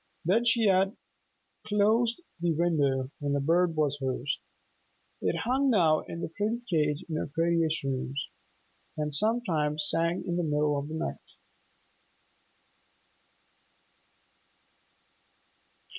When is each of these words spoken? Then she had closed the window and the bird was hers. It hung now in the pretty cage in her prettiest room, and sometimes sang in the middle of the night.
Then 0.25 0.45
she 0.45 0.65
had 0.65 0.97
closed 1.67 2.23
the 2.39 2.53
window 2.53 3.11
and 3.21 3.35
the 3.35 3.39
bird 3.39 3.75
was 3.75 3.99
hers. 4.01 4.39
It 5.21 5.41
hung 5.45 5.69
now 5.69 5.99
in 5.99 6.21
the 6.21 6.27
pretty 6.29 6.59
cage 6.67 7.05
in 7.07 7.17
her 7.17 7.27
prettiest 7.27 7.83
room, 7.83 8.15
and 8.97 9.13
sometimes 9.13 9.87
sang 9.87 10.25
in 10.25 10.37
the 10.37 10.43
middle 10.43 10.75
of 10.79 10.87
the 10.87 10.95
night. 10.95 11.33